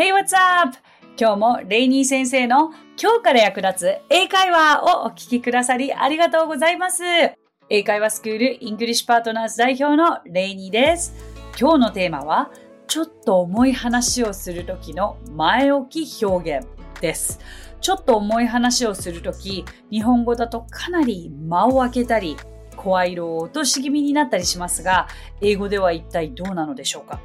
[0.00, 0.78] Hey, what's up?
[1.18, 7.02] 今日もレイニー先生の今日から役立つ英会話をお聞きくださりありがとうございます。
[7.68, 11.12] 英会話スクールイングリッシュパートナーズ代表のレイニーです。
[11.60, 12.50] 今日のテーマは
[12.86, 16.66] ちょっと重い話をするときの前置き表現
[17.02, 17.38] です。
[17.82, 22.38] ちょっと重い話をするとき、日本語だとかなり間を空けたり、
[22.74, 25.08] 声色を落とし気味になったりしますが、
[25.42, 27.20] 英語では一体どうなのでしょうか？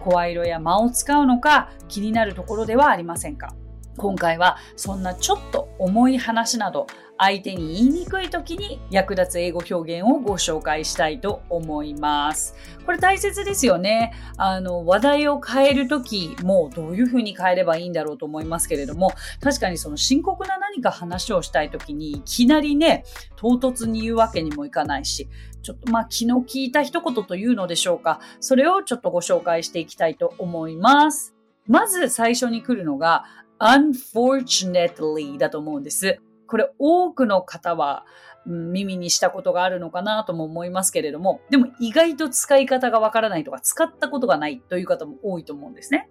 [0.00, 3.54] 声色や間を使うのか気になるところではありませんか？
[3.96, 6.86] 今回はそんなちょっと重い話など
[7.22, 12.54] 相手に言いにくい時に役立つ英語表現をご紹介したいと思います。
[12.86, 14.14] これ大切ですよね。
[14.38, 23.04] あの、話題を変える時もどういうふうに変えればいいんだろうと思いますけれども、確かにその深刻な何か話をしたい時にいきなりね、
[23.36, 25.28] 唐突に言うわけにもいかないし、
[25.62, 28.20] ちょっとまあ気の利いた一言というのでしょうか。
[28.40, 31.34] それをちょっとご紹介していきたいと思います。
[31.66, 33.24] まず最初に来るのが
[33.58, 36.22] unfortunately だと思うんです。
[36.50, 38.04] これ多くの方は、
[38.46, 46.08] 耳にしたことがあるのかなとも思いますけれども、でも意外と使い方がわからないとか、使ったことがないという方も多いと思うんですね。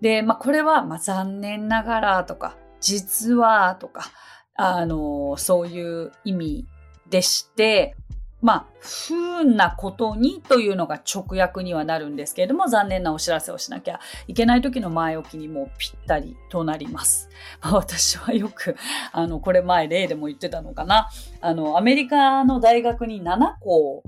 [0.00, 4.10] で、まあ、これは、ま、残念ながらとか、実はとか、
[4.54, 6.66] あの、そういう意味
[7.08, 7.96] でして、
[8.44, 17.30] まあ、不運なことにというのが直訳にはなるんですけれども、残念なお知らせをしなきゃいけない時の前置きにもぴったりとなります。
[17.62, 18.76] まあ、私はよく、
[19.12, 21.08] あの、これ前例でも言ってたのかな。
[21.40, 24.02] あの、アメリカの大学に7校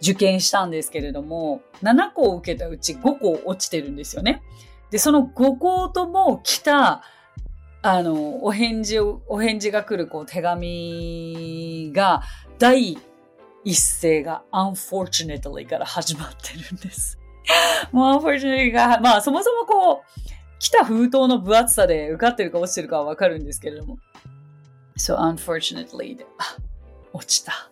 [0.00, 4.44] 受験したんですけれども、7校受けたうち5校落ちてるんですよね。
[4.92, 7.02] で、その5校とも来た、
[7.82, 12.22] あの、お返事を、お返事が来るこう手紙が、
[12.60, 12.96] 第
[13.64, 17.18] 一声が unfortunately から始まってるんです。
[17.92, 23.98] もう unfortunately が、まあそもそもこう、来た封筒の分厚さで受かってるか落ちてるかはわかるんですけれども。
[24.96, 26.56] So unfortunately で、あ、
[27.12, 27.70] 落ちた。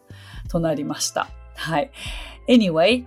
[0.49, 1.29] となりました。
[1.57, 1.91] はい。
[2.49, 3.07] Anyway、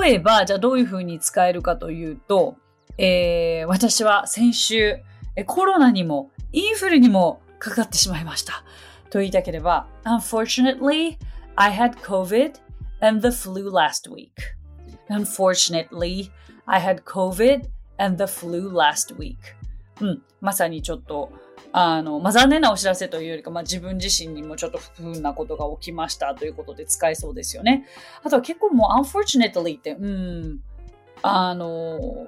[0.00, 2.56] 例えば、じゃあどういう風に使えるかというと、
[2.98, 4.98] えー、私は先週、
[5.46, 8.64] コロナにもインフルにもかかってしまいました。
[9.10, 11.18] と言いたければ、unfortunately,
[11.56, 12.56] I had COVID
[13.00, 14.32] and the flu last week.
[15.08, 16.30] Unfortunately,
[16.66, 17.68] I had COVID
[17.98, 19.36] and the flu last week.
[20.00, 21.32] うん、まさにちょっと、
[21.72, 27.86] あの、まあ、残念なお知らせというよりか、まあ、自分自身にもちょっと不運なことが起きましたということで使えそうですよね。
[28.22, 30.60] あとは結構もう unfortunately って、うん、
[31.22, 32.26] あの、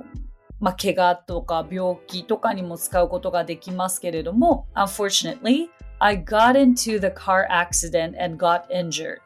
[0.61, 5.69] まあ、怪我とか病気とかにも使うことができますけれども、unfortunately,
[6.01, 9.21] I got into the car accident and got injured.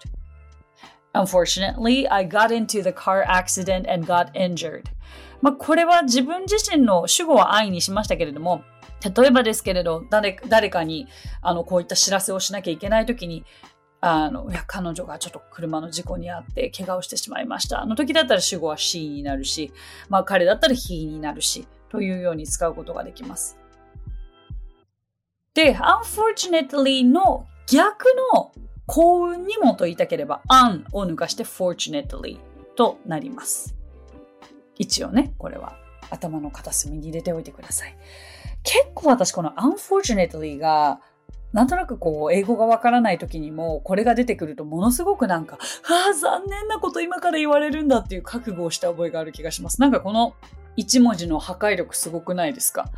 [1.15, 4.85] Unfortunately, I got into the car accident and got injured.
[5.43, 8.63] まあ、これは自分自身の主語は愛にしましたけれども、
[9.17, 11.09] 例えばですけれど、誰誰かに
[11.43, 13.45] あのこういった知らせをしなきゃいけないときに、
[14.01, 17.83] あの、いや、彼女がちょっと車の事故に遭って怪我をしてしまいました。
[17.83, 19.73] あの時だったら主語は死になるし、
[20.09, 23.59] まあ彼だったら he になるし、というように使うことができます。
[25.55, 28.53] で、unfortunately の逆の
[28.87, 32.39] 幸運にもと言いたければ un を抜かして fortunately
[32.77, 33.75] となります。
[34.79, 35.77] 一応ね、これは
[36.11, 37.97] 頭の片隅に入れておいてください。
[38.63, 41.01] 結構私この unfortunately が
[41.53, 49.79] なんとなくこう、英語がわからない時にも、これが出てくるとものすごくなんか、ああ、残念なこと今から言われるんだっていう覚悟をした覚えがある気がします。
[49.79, 50.35] なんかこの
[50.77, 52.91] 一文字の破壊力すごくないですか？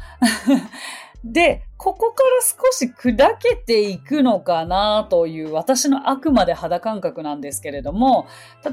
[1.24, 8.26] で、ここから少し砕けていくのかなという私のあくまで肌感覚なんですけれども、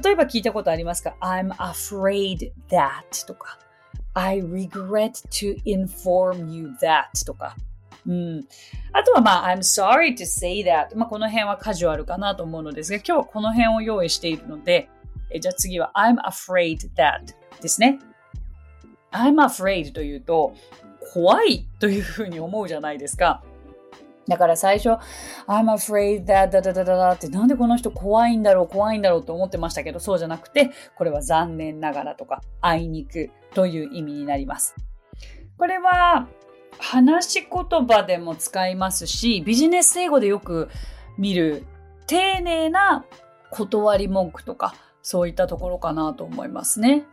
[0.04, 3.58] 例えば聞いたことありますか ?I'm afraid that とか
[4.14, 7.56] I regret to inform you that とか。
[8.06, 8.46] うん、
[8.92, 10.96] あとはまあ、I'm sorry to say that。
[10.98, 14.90] まあ、この辺はカジュアルかなと思うのですが、今日はこの辺を用意しているので、
[15.30, 18.00] えじゃあ次は I'm afraid that ですね。
[19.12, 20.54] I'm afraid というと、
[21.14, 23.44] 怖いというふうに思うじゃないですか。
[24.28, 24.92] だから最初、
[25.48, 34.76] I'm afraid that だだだだだってなんでこの人怖いんだろう怖いんだろうと思ってましたけど、そうじゃなくて、これは残念ながらとか、あいにくという意味になります。
[35.58, 36.28] これは、
[36.80, 40.70] 話し言葉でも使いますし、ビジネス英語でよく
[41.18, 41.66] 見る
[42.08, 43.06] 丁寧な
[43.50, 47.06] 断り文句とか、そういったところかなと思いますね。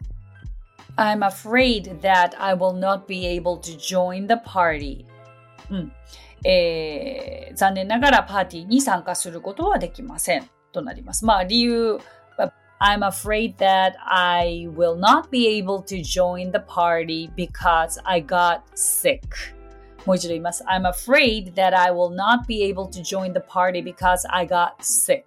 [0.97, 5.05] I'm afraid that I will not be able to join the party.
[5.69, 5.91] うん。
[6.45, 10.49] えー、残念ながらパーティーに参加することはできません。
[10.71, 11.25] となります。
[11.25, 11.99] まあ理由
[12.37, 18.61] は I'm afraid that I will not be able to join the party because I got
[18.75, 19.21] sick.
[20.05, 20.63] もう一度言います。
[20.65, 25.23] I'm afraid that I will not be able to join the party because I got sick.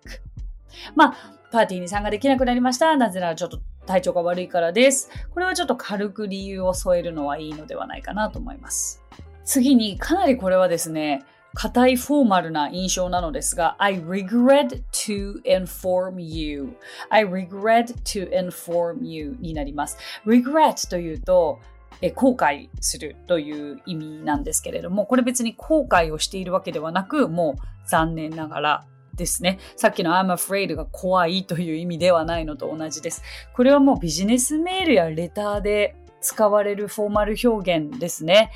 [0.94, 1.16] まあ、
[1.50, 2.94] パーティーに参加できなくなりました。
[2.96, 5.09] なぜならちょっと 体調が悪いからです。
[5.33, 9.03] これはちょっと軽く理由を添えるのはいいのではないかなと思います。
[9.43, 11.23] 次に、かなりこれはですね、
[11.53, 16.77] 硬いフォーマルな印象なのですが、I regret to inform you.
[17.09, 19.97] I regret to inform you になります。
[20.25, 21.59] regret というと、
[22.01, 28.83] え後悔するという意味なんですけれども、これ別に後悔をしているわけではなく、もう残念ながら
[29.15, 29.59] ですね。
[29.75, 33.23] さっきの I'm afraid が怖いという意味ではないのと同じです。
[33.53, 38.51] これはもうビジネスメールやレターで使われるフォーマル表現ですね。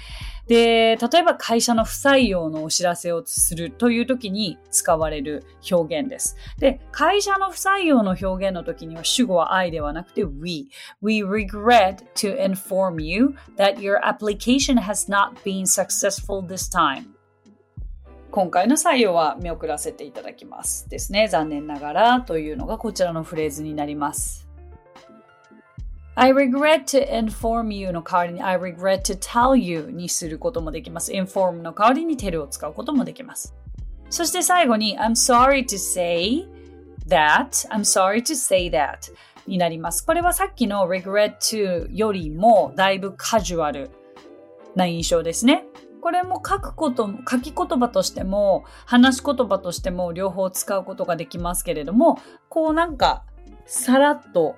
[0.48, 6.38] で、例えば会社の不採用のお知らせをするという時に使われる表現です。
[6.60, 10.70] で、会社の不採用の表現の時には主語は I ではなくて We.
[11.02, 17.15] We regret to inform you that your application has not been successful this time.
[18.36, 21.30] 今回の採用は見送らせていただきますですね。
[21.30, 24.50] 残念ながらというのがこちらのフレーズになります。
[26.16, 31.14] I regret to inform you の代わりに I regret to tell you にすることもできます。
[31.14, 33.56] inform の代わりに tell を使うこともできます。
[34.10, 36.46] そして最後に I'm sorry to say
[37.08, 39.14] that I'm sorry to say that
[39.48, 40.06] になります。
[40.06, 43.92] これはさっきの regret to よりもだいぶカジュアル
[44.76, 45.64] な印象ですね。
[46.06, 53.26] これも書くこと、書き言葉としても、話し言葉としても両方使うことができますけれども、こうなんか、
[53.66, 54.56] さらっと、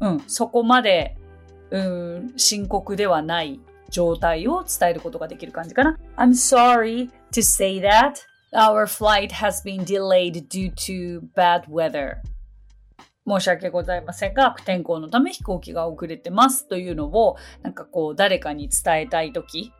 [0.00, 1.18] うん、そこまで、
[1.70, 5.98] うん、深刻ではない状態を伝えることができる感じかな。
[6.16, 8.14] I'm sorry to say that
[8.54, 12.14] our flight has been delayed due to bad weather.
[13.28, 19.74] 申し訳ございませんが、悪天候のため飛行機が遅れてますというのを、なんかこう、誰かに伝えたいとき、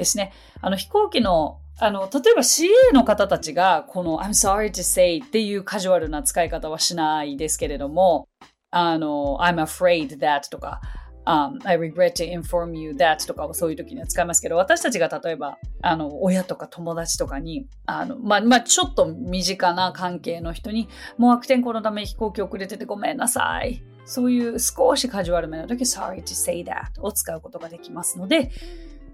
[0.00, 0.32] ですね。
[0.60, 8.28] あの飛行機のあの、例えば CA の方たちが、この I'm sorry to say っていうカジュアルな使い方はしないですけれども、
[8.70, 10.82] あの、I'm afraid that とか、
[11.24, 23.82] um, I regret to inform you that とかをそういう時には使いますけど、私たちが例えば、あの、親とか友達とかに、あの、まあ、まあ、ちょっと身近な関係の人に、もう悪天候のため飛行機遅れててごめんなさい。
[24.04, 28.50] そういう少しカジュアルめの時、sorry to say that を使うことができますので、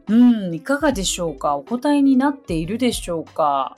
[0.08, 0.14] う
[0.50, 1.56] ん、いかがでしょうか？
[1.56, 3.76] お答えになっているでしょうか？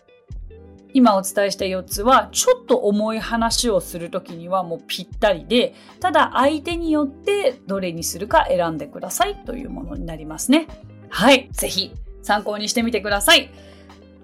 [0.94, 10.66] 今お伝えした4つはちょっと重い話をするときにはもうぴったりでただ相手によってどれにするか選んでくださいというものになりますね。
[11.10, 11.92] はいぜひ
[12.22, 13.50] 参考にしてみてください。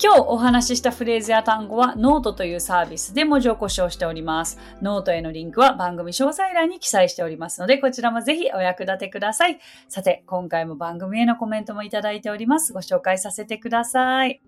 [0.03, 4.59] 今日お話ししたフレーズや単語はノートというサービスで文字起こしをしております。
[4.83, 9.59] ノートへのリンクは番組詳細欄に記載しておりますので、こちらもぜひお役立てください。
[9.89, 12.73] さて、今回も番組へのコメントもいただいております。
[12.73, 14.43] ご紹介させてください。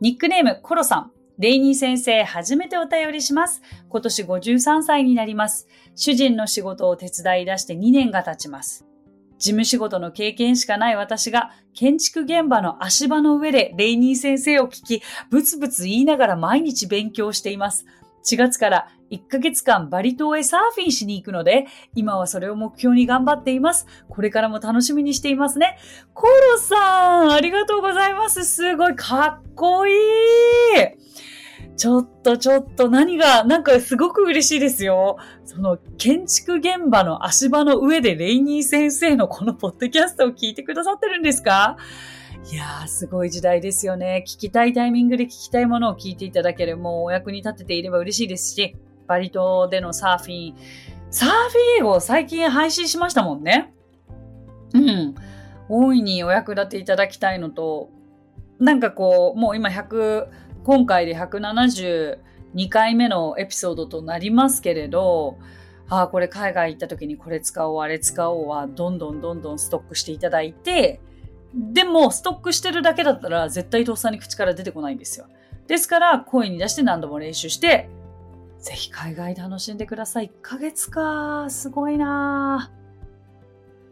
[0.00, 1.12] ニックネーム、コロさん。
[1.38, 3.62] レイニー先生、初めてお便りします。
[3.88, 5.66] 今年53歳になります。
[5.96, 8.91] 主人の仕事を手伝い出して2年が経ちます。
[9.42, 17.84] 事務仕事の経験しかない私が建築現場の足場の上でレイニー先生を聞き、ブツブツ言いながら毎日勉強しています。
[18.24, 21.66] 4月から1ヶ月間バリ島へサーフィンしに行くので、
[21.96, 23.88] 今はそれを目標に頑張っています。
[24.08, 25.76] これからも楽しみにしていますね。
[26.14, 28.44] コロさん、ありがとうございます。
[28.44, 29.96] すごいかっこいい。
[31.82, 35.16] ちょっとちょっと何が、なんかすごく嬉しいですよ。
[35.44, 41.76] その建築現場の足場の上でレイニー先生のこのポッドキャストを聞いてくださってるんですか？
[42.52, 44.22] いやー、すごい時代ですよね。
[44.28, 48.76] 聞きたいタイミングで聞きたいものを聞いていただければ、もうお役に立てていれば嬉しいですし、
[49.08, 50.56] バリ島でのサーフィン、
[51.10, 51.38] サーフィ
[51.78, 53.74] ン英語を最近配信しましたもんね。
[54.72, 55.16] うん。
[55.68, 57.90] 大いにお役立ていただきたいのと、
[58.60, 60.28] なんかこう、もう今100、
[60.64, 65.38] 今回で172回目のエピソードとなりますけれど、
[65.88, 71.00] ああ、これ海外行った時にこれ使おう、あれ使おうは、どんどんどんどんストックしていただいて、
[71.54, 75.26] でも、ストックしてるだけだったら、絶対とっさに口から出てこないんですよ。
[75.66, 77.90] ですから、声に出して何度も練習して、
[78.58, 80.28] ぜひ海外楽しんでください。
[80.28, 81.46] 1ヶ月か。
[81.50, 82.70] すごいな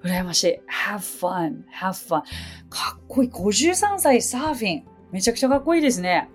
[0.02, 0.60] 羨ましい。
[0.70, 2.22] have fun, have fun.
[2.70, 3.30] かっこいい。
[3.30, 4.84] 53歳サーフィン。
[5.10, 6.30] めちゃくちゃかっこいいですね。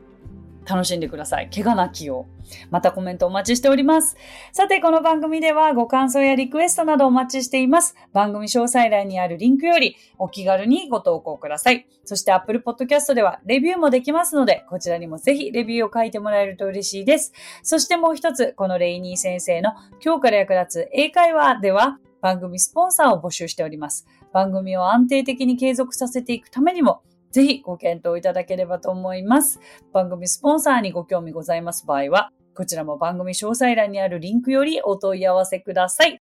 [0.66, 1.50] 楽しんでください。
[1.50, 2.46] 怪我なきよう。
[2.70, 4.18] またコメントお待ちしております。
[4.52, 7.96] さて、この番組ではご感想やリクエストなどお待ちしています。
[8.14, 11.88] 番組詳細欄にあるリンクよりお気軽にご投稿ください。
[12.04, 17.34] そして Apple Podcast ではレビューもできますので、こちらにもぜひレビューを書いてもらえると嬉しいです。
[17.64, 19.72] そしてもう一つ、このレイニー先生の
[20.04, 24.08] 今日から役立つ英会話では番組スポンサーを募集しております。
[24.34, 27.02] 番組を安定的に継続させていくためにも、
[27.36, 29.60] ぜひご検討いただければと思います。
[29.92, 36.18] 番組スポンサーにご興味ございます場合は、こちらも番組詳細欄にあるリンクよりお問い合わせください。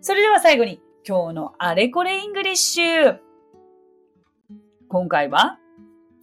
[0.00, 3.18] それでは最後に、今日のあれこれイングリッシュ。
[4.88, 5.60] 今回は、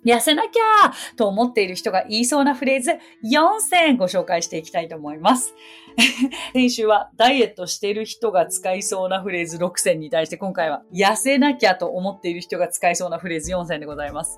[0.06, 2.92] 痩せなきゃと思っている人が言いそうなフレーズ
[3.24, 5.56] 4選ご紹介していきたいと思います。
[6.54, 14.38] 先週はダイエットしている人が使いそうなフレーズ6選に対して今回は痩せなきゃと思っている人が使いそうなフレーズ4選でございます。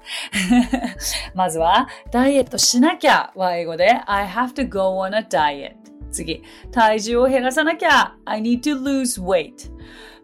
[1.33, 8.15] まずはダイエットしなきゃは英語で I have to go on a diet 次、体重を減らさなきゃ。
[8.25, 9.71] I need to lose weight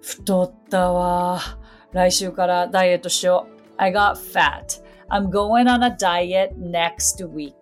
[0.01, 1.39] 太ったわ。
[1.91, 3.53] 来週からダイエットしよう。
[3.77, 7.54] I got fat I'm going on a diet next week.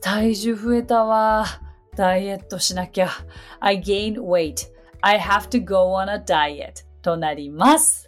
[0.00, 1.44] 体重増えたわ。
[1.96, 3.08] ダイエットしなきゃ。
[3.60, 4.70] I gained weight.
[5.00, 6.84] I have to go on a diet.
[7.02, 8.07] となります。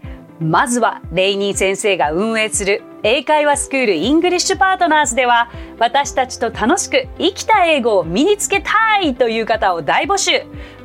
[0.41, 10.31] まずはレイニー先生が運営する英会話スクールイングリッシュパートナーズでは私たちと楽しく生きた英語を身につけたいという方を大募集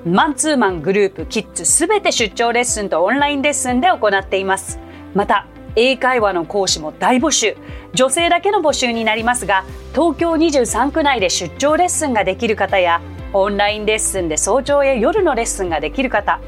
[0.04, 4.78] マンツーマングループキッズすべて出張レッスンとオンラインレッスンで行っています
[5.14, 7.56] また英会話の講師も大募集
[7.94, 13.00] 女性だけの募集になりますが東京23区内で出張レッスンができる方や
[13.32, 16.42] オンラインレッスンで早朝や夜のレッスンができる方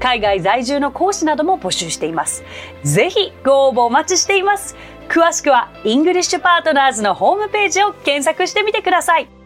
[0.00, 2.44] 海外在住の講師なども募集しています。
[2.82, 4.76] ぜひご応募お待ちしています。
[5.08, 9.43] 詳しくはイングリッシュパートナーズのホームページを検索してみてください。